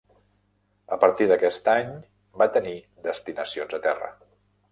A 0.95 0.97
partir 1.03 1.25
d'aquest 1.31 1.69
any 1.73 1.91
va 2.43 2.49
tenir 2.57 2.75
destinacions 3.09 3.77
a 3.79 3.81
terra. 3.87 4.09